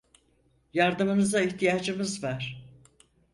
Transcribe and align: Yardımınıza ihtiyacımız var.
Yardımınıza 0.73 1.41
ihtiyacımız 1.41 2.23
var. 2.23 2.63